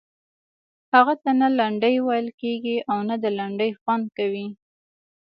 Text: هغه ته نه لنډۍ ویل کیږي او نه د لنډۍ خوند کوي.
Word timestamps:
هغه 0.93 1.13
ته 1.23 1.31
نه 1.41 1.47
لنډۍ 1.59 1.95
ویل 2.07 2.27
کیږي 2.41 2.77
او 2.89 2.97
نه 3.09 3.15
د 3.23 3.25
لنډۍ 3.37 3.71
خوند 3.81 4.05
کوي. 4.17 4.47